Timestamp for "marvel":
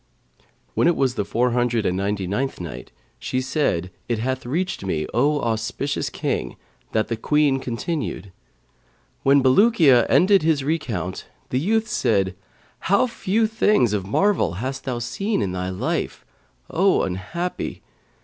14.07-14.53